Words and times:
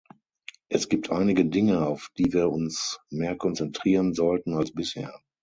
Es 0.67 0.89
gibt 0.89 1.11
einige 1.11 1.45
Dinge, 1.45 1.85
auf 1.85 2.09
die 2.17 2.33
wir 2.33 2.49
uns 2.49 2.99
mehr 3.11 3.37
konzentrieren 3.37 4.15
sollten 4.15 4.55
als 4.55 4.73
bisher. 4.73 5.13